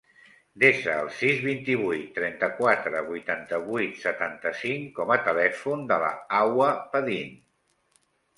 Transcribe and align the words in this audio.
Desa 0.61 0.93
el 1.01 1.09
sis, 1.17 1.41
vint-i-vuit, 1.47 2.07
trenta-quatre, 2.15 3.03
vuitanta-vuit, 3.09 3.93
setanta-cinc 4.07 4.89
com 5.01 5.15
a 5.17 5.19
telèfon 5.29 5.85
de 5.93 6.01
la 6.07 6.11
Hawa 6.41 6.73
Padin. 6.97 7.39